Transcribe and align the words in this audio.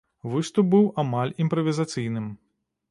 Выступ 0.35 0.65
быў 0.71 0.89
амаль 1.03 1.37
імправізацыйным. 1.47 2.27